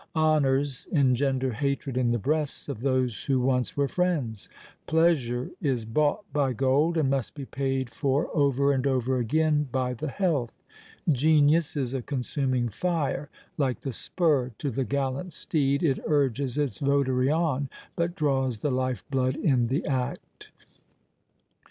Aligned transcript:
Honours 0.15 0.87
engender 0.91 1.51
hatred 1.51 1.95
in 1.95 2.09
the 2.09 2.17
breasts 2.17 2.67
of 2.67 2.81
those 2.81 3.25
who 3.25 3.39
once 3.39 3.77
were 3.77 3.87
friends. 3.87 4.49
Pleasure 4.87 5.51
is 5.61 5.85
bought 5.85 6.21
by 6.33 6.53
gold, 6.53 6.97
and 6.97 7.07
must 7.07 7.35
be 7.35 7.45
paid 7.45 7.91
for 7.91 8.27
over 8.35 8.73
and 8.73 8.87
over 8.87 9.19
again 9.19 9.69
by 9.71 9.93
the 9.93 10.07
health. 10.07 10.53
Genius 11.07 11.77
is 11.77 11.93
a 11.93 12.01
consuming 12.01 12.67
fire: 12.67 13.29
like 13.59 13.81
the 13.81 13.93
spur 13.93 14.49
to 14.57 14.71
the 14.71 14.85
gallant 14.85 15.33
steed, 15.33 15.83
it 15.83 15.99
urges 16.07 16.57
its 16.57 16.79
votary 16.79 17.29
on, 17.29 17.69
but 17.95 18.15
draws 18.15 18.57
the 18.57 18.71
life 18.71 19.03
blood 19.11 19.35
in 19.35 19.67
the 19.67 19.85
act. 19.85 20.49